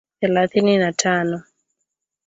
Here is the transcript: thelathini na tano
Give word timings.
thelathini 0.19 0.77
na 0.77 0.91
tano 0.93 1.43